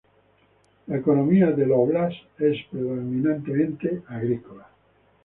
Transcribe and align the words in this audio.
La 0.87 0.97
economía 0.97 1.51
del 1.51 1.71
óblast 1.71 2.17
es 2.39 2.57
predominantemente 2.71 4.01
agrícola. 4.07 4.67